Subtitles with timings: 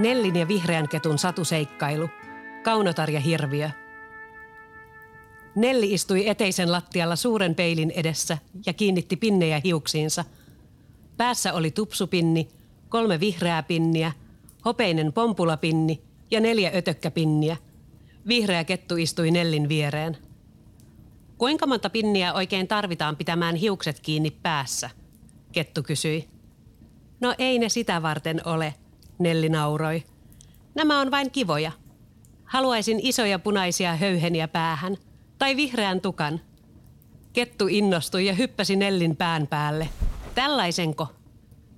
[0.00, 2.10] Nellin ja vihreän ketun satuseikkailu.
[2.62, 3.70] Kaunotar ja hirviö.
[5.54, 10.24] Nelli istui eteisen lattialla suuren peilin edessä ja kiinnitti pinnejä hiuksiinsa.
[11.16, 12.48] Päässä oli tupsupinni,
[12.88, 14.12] kolme vihreää pinniä,
[14.64, 17.56] hopeinen pompulapinni ja neljä ötökkäpinniä.
[18.28, 20.16] Vihreä kettu istui Nellin viereen.
[21.38, 24.90] Kuinka monta pinniä oikein tarvitaan pitämään hiukset kiinni päässä?
[25.52, 26.28] Kettu kysyi.
[27.20, 28.74] No ei ne sitä varten ole,
[29.20, 30.02] Nelli nauroi.
[30.74, 31.72] Nämä on vain kivoja.
[32.44, 34.96] Haluaisin isoja punaisia höyheniä päähän–
[35.40, 36.40] tai vihreän tukan.
[37.32, 39.88] Kettu innostui ja hyppäsi Nellin pään päälle.
[40.34, 41.06] Tällaisenko?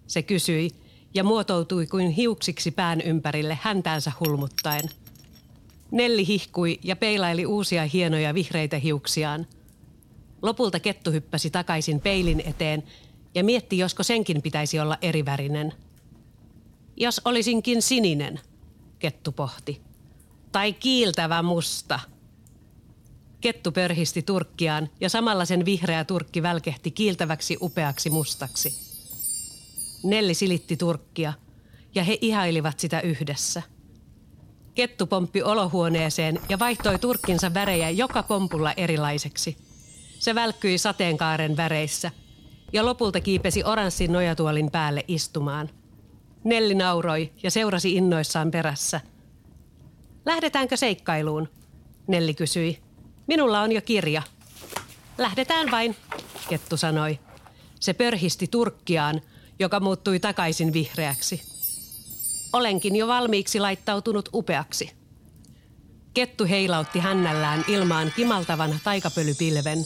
[0.06, 0.70] Se kysyi
[1.14, 4.84] ja muotoutui kuin hiuksiksi pään ympärille häntäänsä hulmuttaen.
[5.90, 9.46] Nelli hihkui ja peilaili uusia hienoja vihreitä hiuksiaan.
[10.42, 12.82] Lopulta kettu hyppäsi takaisin peilin eteen
[13.34, 15.72] ja mietti, josko senkin pitäisi olla erivärinen.
[17.02, 18.40] Jos olisinkin sininen,
[18.98, 19.80] kettu pohti.
[20.52, 22.00] Tai kiiltävä musta–
[23.42, 28.74] Kettu pörhisti turkkiaan ja samalla sen vihreä turkki välkehti kiiltäväksi upeaksi mustaksi.
[30.02, 31.32] Nelli silitti turkkia
[31.94, 33.62] ja he ihailivat sitä yhdessä.
[34.74, 39.56] Kettu pomppi olohuoneeseen ja vaihtoi turkkinsa värejä joka pompulla erilaiseksi.
[40.18, 42.10] Se välkkyi sateenkaaren väreissä
[42.72, 45.70] ja lopulta kiipesi oranssin nojatuolin päälle istumaan.
[46.44, 49.00] Nelli nauroi ja seurasi innoissaan perässä.
[50.26, 51.48] Lähdetäänkö seikkailuun?
[52.06, 52.78] Nelli kysyi.
[53.26, 54.22] Minulla on jo kirja.
[55.18, 55.96] Lähdetään vain,
[56.48, 57.18] kettu sanoi.
[57.80, 59.20] Se pörhisti turkkiaan,
[59.58, 61.42] joka muuttui takaisin vihreäksi.
[62.52, 64.90] Olenkin jo valmiiksi laittautunut upeaksi.
[66.14, 69.78] Kettu heilautti hännällään ilmaan kimaltavan taikapölypilven,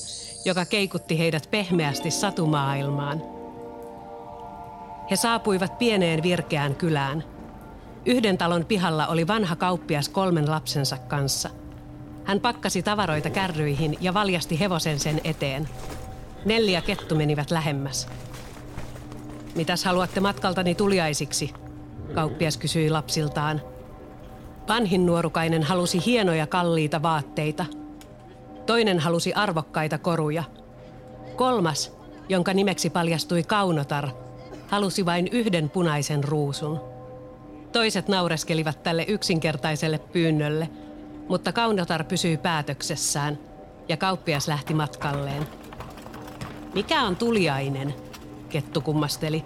[0.45, 3.36] joka keikutti heidät pehmeästi satumaailmaan.
[5.11, 7.25] He saapuivat pieneen virkeään kylään.
[8.07, 11.51] Yhden talon pihalla oli vanha kauppias kolmen lapsensa kanssa–
[12.27, 15.69] hän pakkasi tavaroita kärryihin ja valjasti hevosen sen eteen.
[16.45, 18.09] Nelli ja Kettu menivät lähemmäs.
[19.55, 21.55] Mitäs haluatte matkaltani tuliaisiksi?
[22.15, 23.63] Kauppias kysyi lapsiltaan.
[24.69, 27.65] Vanhin nuorukainen halusi hienoja kalliita vaatteita.
[28.67, 30.45] Toinen halusi arvokkaita koruja.
[31.37, 31.93] Kolmas,
[32.29, 34.09] jonka nimeksi paljastui Kaunotar,
[34.69, 36.81] halusi vain yhden punaisen ruusun.
[37.73, 40.69] Toiset naureskelivat tälle yksinkertaiselle pyynnölle–
[41.29, 43.39] mutta Kaunotar pysyi päätöksessään
[43.89, 45.47] ja kauppias lähti matkalleen.
[46.75, 47.95] Mikä on tuliainen?
[48.49, 49.45] Kettu kummasteli.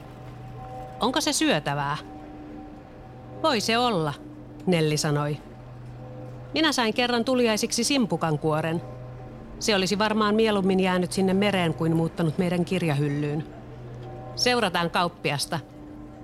[1.00, 1.97] Onko se syötävää?
[3.42, 4.14] Voi se olla,
[4.66, 5.36] Nelli sanoi.
[6.54, 8.82] Minä sain kerran tuliaisiksi simpukan kuoren.
[9.59, 13.59] Se olisi varmaan mieluummin jäänyt sinne mereen kuin muuttanut meidän kirjahyllyyn.
[14.41, 15.61] Seurataan kauppiasta,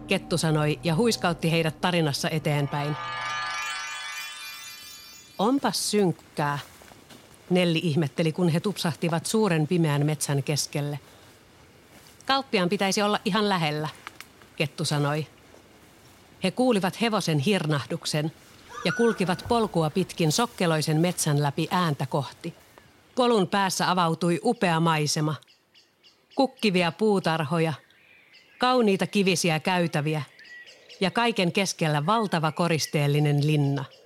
[0.06, 2.96] Kettu sanoi ja huiskautti heidät tarinassa eteenpäin.
[5.38, 6.58] Onpas synkkää,
[7.50, 10.98] Nelli ihmetteli, kun he tupsahtivat suuren pimeän metsän keskelle.
[12.26, 13.88] Kauppiaan pitäisi olla ihan lähellä,
[14.56, 15.26] Kettu sanoi.
[16.44, 18.32] He kuulivat hevosen hirnahduksen
[18.84, 22.54] ja kulkivat polkua pitkin sokkeloisen metsän läpi ääntä kohti.
[23.14, 25.34] Polun päässä avautui upea maisema.
[26.34, 27.72] Kukkivia puutarhoja,
[28.58, 30.22] kauniita kivisiä käytäviä
[31.00, 33.84] ja kaiken keskellä valtava koristeellinen linna–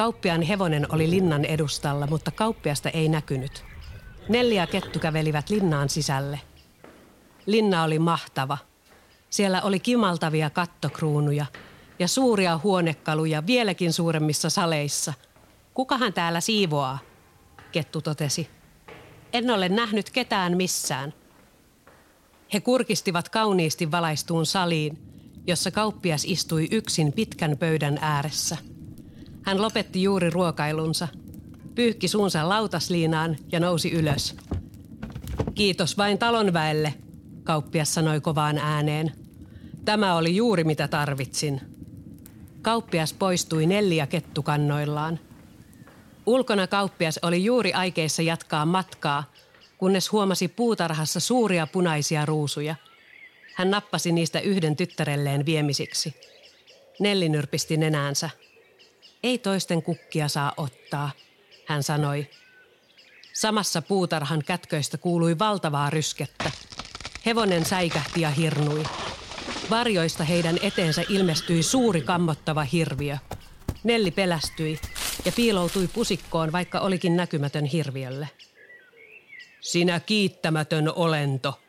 [0.00, 3.64] Kauppiaan hevonen oli linnan edustalla, mutta kauppiasta ei näkynyt.
[4.28, 6.40] Neljä kettu kävelivät linnaan sisälle.
[7.46, 8.58] Linna oli mahtava.
[9.30, 11.46] Siellä oli kimaltavia kattokruunuja
[11.98, 15.12] ja suuria huonekaluja vieläkin suuremmissa saleissa.
[15.74, 16.98] Kukahan täällä siivoaa?
[17.72, 18.48] Kettu totesi.
[19.32, 21.14] En ole nähnyt ketään missään.
[22.52, 24.98] He kurkistivat kauniisti valaistuun saliin,
[25.46, 28.56] jossa kauppias istui yksin pitkän pöydän ääressä–
[29.42, 31.08] hän lopetti juuri ruokailunsa,
[31.74, 34.36] pyyhki suunsa lautasliinaan ja nousi ylös.
[35.54, 36.94] Kiitos vain talonväelle,
[37.44, 39.12] kauppias sanoi kovaan ääneen.
[39.84, 41.60] Tämä oli juuri mitä tarvitsin.
[42.62, 45.18] Kauppias poistui neljä kettukannoillaan.
[46.26, 49.24] Ulkona kauppias oli juuri aikeissa jatkaa matkaa,
[49.80, 52.74] kunnes huomasi puutarhassa suuria punaisia ruusuja.
[53.54, 56.14] Hän nappasi niistä yhden tyttärelleen viemisiksi.
[56.98, 58.30] Nelli nyrpisti nenäänsä.
[59.22, 61.10] Ei toisten kukkia saa ottaa,
[61.66, 62.26] hän sanoi.
[63.32, 66.50] Samassa puutarhan kätköistä kuului valtavaa ryskettä.
[67.26, 68.84] Hevonen säikähti ja hirnui.
[69.70, 73.18] Varjoista heidän eteensä ilmestyi suuri kammottava hirviö.
[73.84, 74.80] Nelli pelästyi
[75.24, 78.28] ja piiloutui pusikkoon, vaikka olikin näkymätön hirviölle.
[79.60, 81.60] Sinä kiittämätön olento,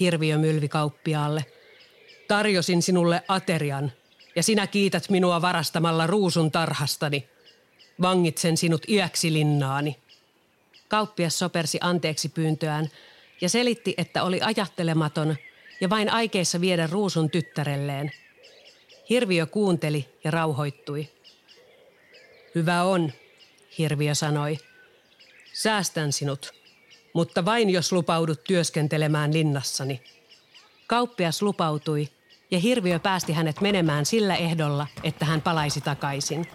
[0.00, 1.44] hirviö mylvi kauppiaalle.
[2.28, 3.92] Tarjosin sinulle aterian,
[4.36, 7.28] Ja sinä kiität minua varastamalla ruusun tarhastani.
[8.02, 9.96] Vangitsen sinut iäksi linnaani.
[10.88, 12.88] Kauppias sopersi anteeksi pyyntöään
[13.40, 15.36] ja selitti, että oli ajattelematon
[15.80, 18.12] ja vain aikeissa viedä ruusun tyttärelleen.
[19.10, 21.08] Hirviö kuunteli ja rauhoittui.
[22.54, 23.12] Hyvä on,
[23.78, 24.58] Hirviö sanoi.
[25.52, 26.61] Säästän sinut,
[27.12, 30.02] mutta vain jos lupaudut työskentelemään linnassani.
[30.86, 32.08] Kauppias lupautui
[32.50, 36.46] ja Hirviö päästi hänet menemään sillä ehdolla, että hän palaisi takaisin.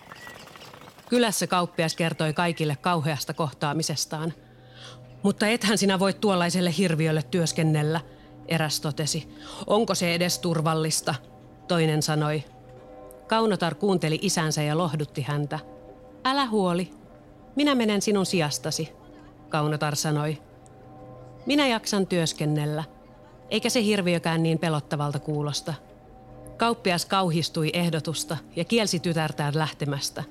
[1.10, 4.34] Kylässä kauppias kertoi kaikille kauheasta kohtaamisestaan.
[5.24, 8.02] Mutta ethän sinä voi tuollaiselle hirviölle työskennellä,
[8.48, 9.28] eräs totesi.
[9.68, 11.16] Onko se edes turvallista,
[11.68, 12.44] toinen sanoi.
[13.28, 15.60] Kaunotar kuunteli isänsä ja lohdutti häntä.
[16.26, 16.92] Älä huoli,
[17.56, 18.98] minä menen sinun sijastasi,
[19.50, 20.42] Kaunotar sanoi.
[21.48, 22.84] Minä jaksan työskennellä,
[23.50, 25.74] eikä se hirviökään niin pelottavalta kuulosta.
[26.58, 30.24] Kauppias kauhistui ehdotusta ja kielsi tytärtään lähtemästä.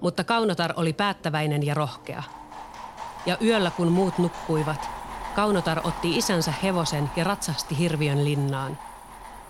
[0.00, 2.22] Mutta Kaunotar oli päättäväinen ja rohkea.
[3.26, 4.88] Ja yöllä kun muut nukkuivat,
[5.34, 8.78] Kaunotar otti isänsä hevosen ja ratsasti hirviön linnaan.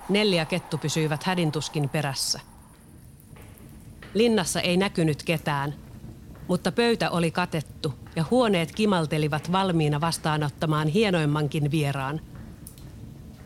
[0.08, 2.40] Neljä kettu pysyivät hädintuskin perässä.
[4.14, 5.74] Linnassa ei näkynyt ketään–
[6.48, 12.20] mutta pöytä oli katettu ja huoneet kimaltelivat valmiina vastaanottamaan hienoimmankin vieraan.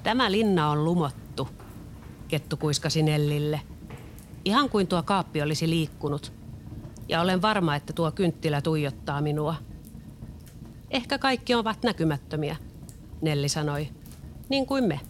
[0.03, 1.49] Tämä linna on lumottu,
[2.29, 3.61] Kettu kuiskasi Nellille.
[4.45, 6.33] Ihan kuin tuo kaappi olisi liikkunut.
[7.09, 9.55] Ja olen varma, että tuo kynttilä tuijottaa minua.
[10.91, 12.57] Ehkä kaikki ovat näkymättömiä,
[13.21, 13.89] Nelli sanoi.
[14.49, 15.01] Niin kuin me.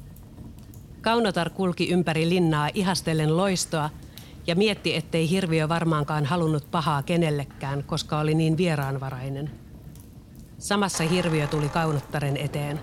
[1.00, 3.90] Kaunotar kulki ympäri linnaa ihastellen loistoa–
[4.46, 9.50] ja mietti, ettei hirviö varmaankaan halunnut pahaa kenellekään, koska oli niin vieraanvarainen.
[10.58, 12.80] Samassa hirviö tuli kaunottaren eteen.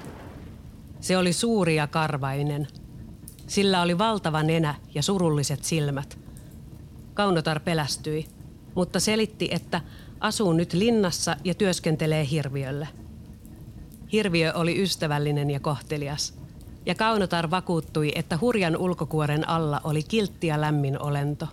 [0.99, 2.67] Se oli suuri ja karvainen.
[3.47, 6.19] Sillä oli valtava nenä ja surulliset silmät.
[7.13, 8.25] Kaunotar pelästyi,
[8.75, 9.81] mutta selitti, että
[10.19, 12.87] asuu nyt linnassa ja työskentelee hirviölle.
[14.11, 16.33] Hirviö oli ystävällinen ja kohtelias–
[16.85, 21.47] ja Kaunotar vakuuttui, että hurjan ulkokuoren alla oli kiltti ja lämmin olento.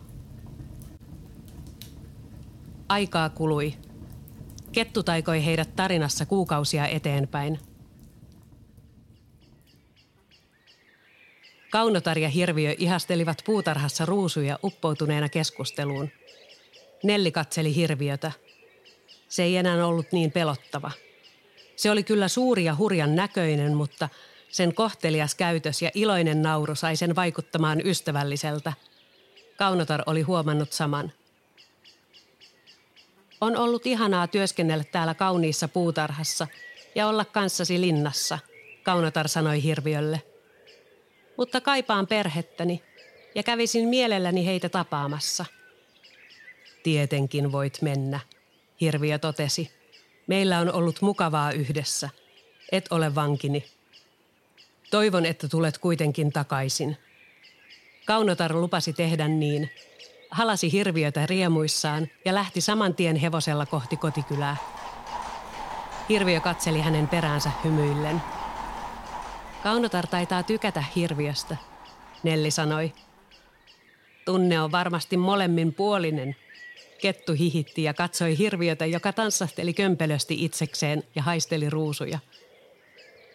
[2.89, 3.75] Aikaa kului.
[4.73, 7.59] Kettu taikoi heidät tarinassa kuukausia eteenpäin.
[11.71, 16.09] Kaunotar ja Hirviö ihastelivat puutarhassa ruusuja uppoutuneena keskusteluun.
[17.05, 18.33] Nelli katseli Hirviötä.
[19.29, 20.91] Se ei enää ollut niin pelottava.
[21.77, 24.09] Se oli kyllä suuri ja hurjan näköinen, mutta–
[24.57, 28.73] sen kohtelias käytös ja iloinen nauru sai sen vaikuttamaan ystävälliseltä.
[29.57, 31.13] Kaunotar oli huomannut saman.
[33.41, 36.47] On ollut ihanaa työskennellä täällä kauniissa puutarhassa
[36.95, 38.39] ja olla kanssasi linnassa,
[38.83, 40.23] Kaunotar sanoi hirviölle.
[41.37, 42.83] Mutta kaipaan perhettäni
[43.35, 45.45] ja kävisin mielelläni heitä tapaamassa.
[46.83, 48.21] Tietenkin voit mennä,
[48.81, 49.71] hirviö totesi.
[50.27, 52.11] Meillä on ollut mukavaa yhdessä.
[52.73, 53.76] Et ole vankini.
[54.91, 56.97] Toivon, että tulet kuitenkin takaisin.
[58.05, 59.71] Kaunotar lupasi tehdä niin.
[60.31, 64.57] Halasi hirviötä riemuissaan ja lähti saman tien hevosella kohti kotikylää.
[66.09, 68.23] Hirviö katseli hänen peräänsä hymyillen.
[69.63, 71.57] Kaunotar taitaa tykätä hirviöstä,
[72.23, 72.93] Nelli sanoi.
[74.25, 76.37] Tunne on varmasti molemmin puolinen.
[77.01, 82.19] Kettu hihitti ja katsoi hirviötä, joka tanssahteli kömpelösti itsekseen ja haisteli ruusuja–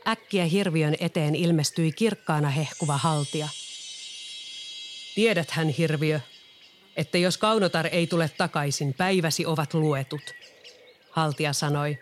[0.07, 3.49] Äkkiä hirviön eteen ilmestyi kirkkaana hehkuva haltia.
[5.15, 6.19] Tiedäthän, hirviö,
[6.97, 10.21] että jos Kaunotar ei tule takaisin, päiväsi ovat luetut,
[11.09, 11.97] haltia sanoi.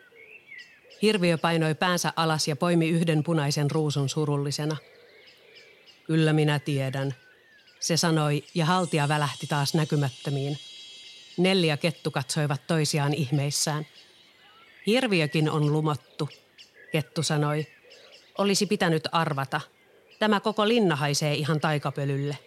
[1.01, 4.77] Hirviö painoi päänsä alas ja poimi yhden punaisen ruusun surullisena.
[6.07, 7.15] Kyllä minä tiedän,
[7.79, 10.59] se sanoi ja haltia välähti taas näkymättömiin.
[11.37, 13.87] Nelli ja kettu katsoivat toisiaan ihmeissään.
[14.87, 16.29] Hirviökin on lumottu,
[16.91, 17.67] kettu sanoi
[18.39, 19.61] olisi pitänyt arvata.
[20.19, 22.37] Tämä koko linna haisee ihan taikapölylle.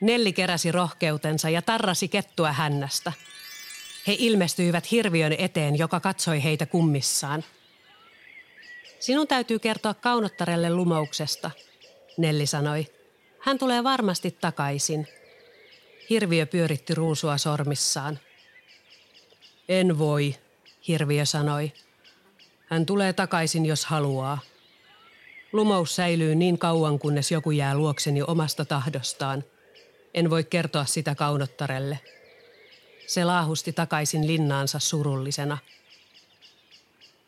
[0.00, 3.12] Nelli keräsi rohkeutensa ja tarrasi kettua hännästä.
[4.06, 7.44] He ilmestyivät hirviön eteen, joka katsoi heitä kummissaan.
[9.00, 11.50] Sinun täytyy kertoa kaunottarelle lumouksesta,
[12.16, 12.86] Nelli sanoi.
[13.38, 15.08] Hän tulee varmasti takaisin.
[16.10, 18.18] Hirviö pyöritti ruusua sormissaan.
[19.68, 20.34] En voi,
[20.88, 21.72] hirviö sanoi.
[22.66, 24.38] Hän tulee takaisin, jos haluaa.
[25.54, 29.44] Lumous säilyy niin kauan, kunnes joku jää luokseni omasta tahdostaan.
[30.14, 32.00] En voi kertoa sitä kaunottarelle.
[33.06, 35.58] Se laahusti takaisin linnaansa surullisena.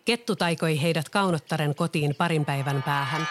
[0.04, 3.28] Kettu taikoi heidät kaunottaren kotiin parin päivän päähän.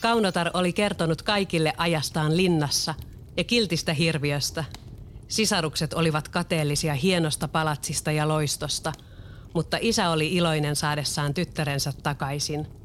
[0.00, 2.94] Kaunotar oli kertonut kaikille ajastaan linnassa
[3.36, 4.64] ja kiltistä hirviöstä.
[5.28, 8.92] Sisarukset olivat kateellisia hienosta palatsista ja loistosta,
[9.54, 12.83] mutta isä oli iloinen saadessaan tyttärensä takaisin.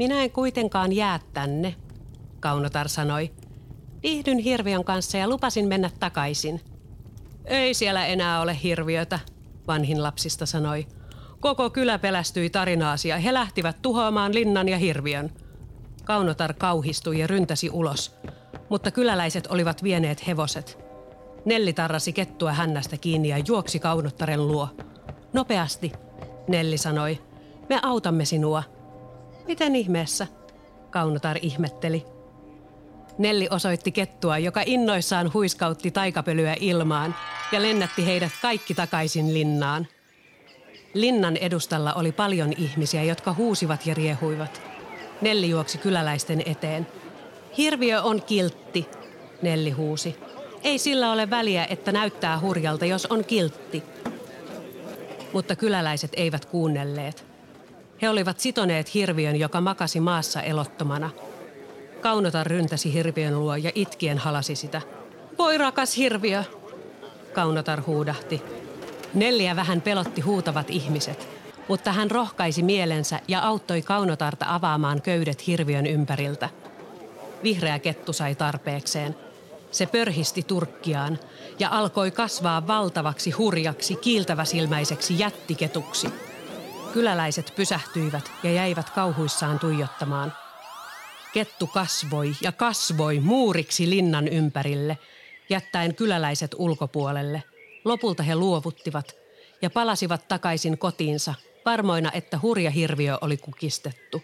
[0.00, 1.74] Minä en kuitenkaan jää tänne,
[2.40, 3.30] Kaunotar sanoi.
[4.02, 6.60] Viihdyn hirviön kanssa ja lupasin mennä takaisin.
[7.44, 9.18] Ei siellä enää ole hirviötä,
[9.66, 10.86] vanhin lapsista sanoi.
[11.40, 15.30] Koko kylä pelästyi tarinaasi ja he lähtivät tuhoamaan linnan ja hirviön.
[16.04, 18.16] Kaunotar kauhistui ja ryntäsi ulos,
[18.68, 20.78] mutta kyläläiset olivat vieneet hevoset.
[21.44, 24.68] Nelli tarrasi kettua hännästä kiinni ja juoksi Kaunottaren luo.
[25.32, 25.92] Nopeasti,
[26.48, 27.18] Nelli sanoi.
[27.68, 28.79] Me autamme sinua.
[29.46, 30.26] Miten ihmeessä?
[30.90, 32.06] Kaunotar ihmetteli.
[33.18, 37.14] Nelli osoitti kettua, joka innoissaan huiskautti taikapölyä ilmaan
[37.52, 39.86] ja lennätti heidät kaikki takaisin linnaan.
[40.94, 44.62] Linnan edustalla oli paljon ihmisiä, jotka huusivat ja riehuivat.
[45.20, 46.86] Nelli juoksi kyläläisten eteen.
[47.56, 48.88] Hirviö on kiltti,
[49.42, 50.16] Nelli huusi.
[50.64, 53.82] Ei sillä ole väliä, että näyttää hurjalta, jos on kiltti.
[55.32, 57.29] Mutta kyläläiset eivät kuunnelleet.
[58.02, 61.10] He olivat sitoneet hirviön, joka makasi maassa elottomana.
[62.00, 64.82] Kaunotar ryntäsi hirviön luo ja itkien halasi sitä.
[65.38, 66.44] Voi rakas hirviö,
[67.32, 68.42] Kaunotar huudahti.
[69.14, 71.28] Neljä vähän pelotti huutavat ihmiset,
[71.68, 76.48] mutta hän rohkaisi mielensä ja auttoi Kaunotarta avaamaan köydet hirviön ympäriltä.
[77.42, 79.16] Vihreä kettu sai tarpeekseen.
[79.70, 81.18] Se pörhisti turkkiaan
[81.58, 86.29] ja alkoi kasvaa valtavaksi hurjaksi kiiltäväsilmäiseksi jättiketuksi.
[86.92, 90.32] Kyläläiset pysähtyivät ja jäivät kauhuissaan tuijottamaan.
[91.32, 94.98] Kettu kasvoi ja kasvoi muuriksi linnan ympärille,
[95.50, 97.42] jättäen kyläläiset ulkopuolelle.
[97.84, 99.16] Lopulta he luovuttivat
[99.62, 104.22] ja palasivat takaisin kotiinsa, varmoina, että hurja hirviö oli kukistettu.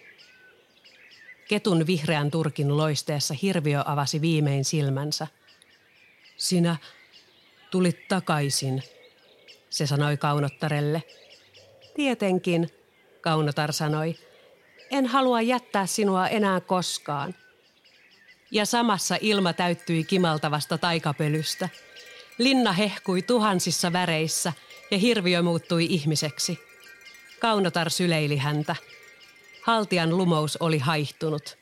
[1.47, 5.27] Ketun vihreän turkin loisteessa hirviö avasi viimein silmänsä.
[6.37, 6.75] Sinä
[7.71, 8.83] tulit takaisin,
[9.69, 11.03] se sanoi Kaunottarelle.
[11.97, 12.69] Tietenkin,
[13.21, 14.15] Kaunotar sanoi.
[14.91, 17.35] En halua jättää sinua enää koskaan.
[18.51, 21.69] Ja samassa ilma täyttyi kimaltavasta taikapölystä.
[22.37, 24.53] Linna hehkui tuhansissa väreissä
[24.91, 26.59] ja hirviö muuttui ihmiseksi.
[27.39, 28.75] Kaunotar syleili häntä.
[29.63, 31.57] Haltian lumous oli haihtunut.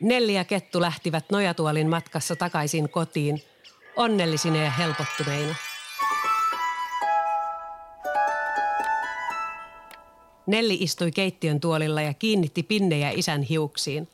[0.00, 3.42] Nelli ja Kettu lähtivät nojatuolin matkassa takaisin kotiin,
[3.96, 5.54] onnellisina ja helpottuneina.
[10.46, 14.08] Nelli istui keittiön tuolilla ja kiinnitti pinnejä isän hiuksiin.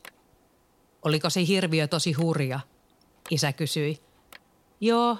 [1.02, 2.60] Oliko se hirviö tosi hurja?
[3.30, 3.98] Isä kysyi.
[4.80, 5.18] Joo,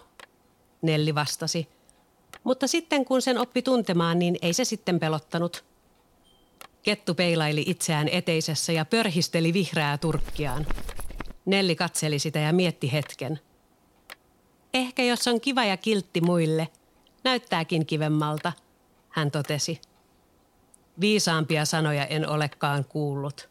[0.83, 1.69] Nelli vastasi.
[2.45, 5.65] Mutta sitten kun sen oppi tuntemaan, niin ei se sitten pelottanut.
[6.83, 10.67] Kettu peilaili itseään eteisessä ja pörhisteli vihreää turkkiaan.
[11.45, 13.41] Nelli katseli sitä ja mietti hetken.
[14.75, 16.69] Ehkä jos on kiva ja kiltti muille,
[17.25, 18.53] näyttääkin kivemmalta,
[19.09, 19.81] hän totesi.
[21.01, 23.49] Viisaampia sanoja en olekaan kuullut.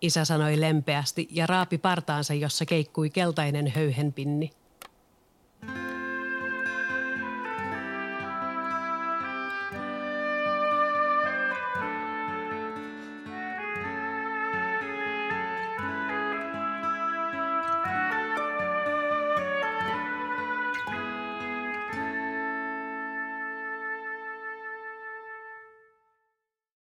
[0.00, 4.50] Isä sanoi lempeästi ja raapi partaansa, jossa keikkui keltainen höyhenpinni.